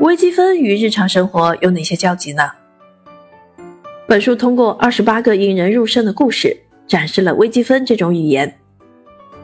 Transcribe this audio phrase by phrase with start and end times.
[0.00, 2.48] 微积分与日常生活有哪些交集呢？
[4.06, 8.58] 本书通过二十八个引人入胜的故事，展示了微积分这种语言。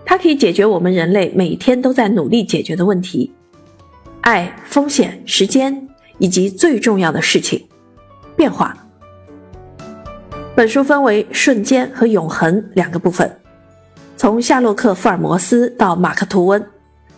[0.06, 3.33] 它可以解决我们人类每天都在努力解决的问题：
[4.21, 5.88] 爱、风险、时间，
[6.19, 7.66] 以及最重要的事情——
[8.37, 8.76] 变化。
[10.54, 13.29] 本书分为瞬间和永恒两个部分。
[14.16, 16.65] 从夏洛克·福尔摩斯到马克·吐温，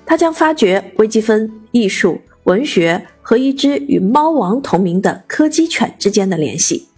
[0.06, 6.88] 他将发掘微积分、艺术、文学和一只与猫王同名的柯基犬之间的联系。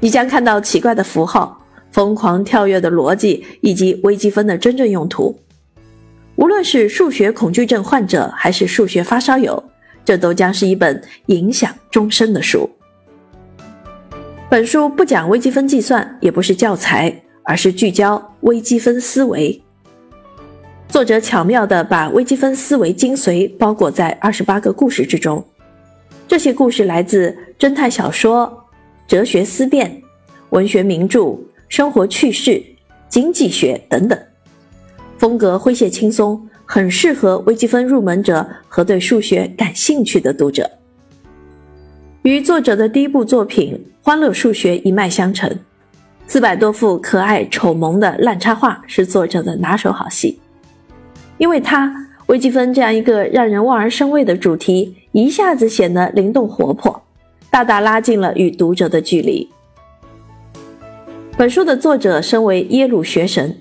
[0.00, 5.38] 你将看到奇怪的符号、疯狂跳跃的逻辑以及微积分的真正用途。
[6.36, 9.62] 无论是数学恐惧症患者还是数学发烧友，
[10.04, 12.68] 这都将是一本影响终身的书。
[14.48, 17.22] 本书不讲微积分计算，也不是教材。
[17.44, 19.60] 而是聚焦微积分思维。
[20.92, 25.42] 作者巧妙地把微积分思维精髓包裹在二十八个故事之中，
[26.28, 28.66] 这些故事来自侦探小说、
[29.08, 30.02] 哲学思辨、
[30.50, 31.34] 文学名著、
[31.70, 32.62] 生活趣事、
[33.08, 34.18] 经济学等等，
[35.16, 40.70] 风格诙谐轻松，很适合微积分入门者和对数学感兴趣的读者。
[42.20, 45.58] 与作者的第一部作品《欢乐数学》一脉相承。
[46.26, 50.38] 四百多幅可爱丑萌的烂插画是作者的拿手好戏，
[51.42, 51.92] 因为它
[52.26, 57.02] 微积分这样一个让人望而生畏的主题，一下子显得灵动活泼，
[57.50, 59.50] 大大拉近了与读者的距离。
[61.36, 63.58] 本书的作者身为耶鲁学神，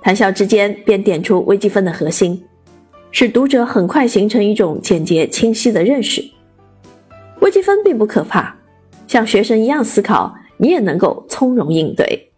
[0.00, 2.42] 谈笑之间便点出微积分的核心，
[3.10, 6.24] 使读者很快形成一种简洁清晰的认识。
[7.42, 8.56] 微积分并不可怕，
[9.06, 10.34] 像学生一样思考。
[10.56, 12.32] 你也能够从容应对。